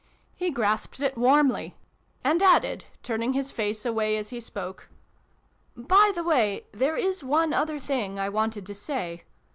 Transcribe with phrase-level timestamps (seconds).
[0.35, 1.75] He grasped it warmly,
[2.23, 4.89] and added, turning his face away as he spoke,"
[5.77, 9.25] By the way, there is one other thing I wanted to say.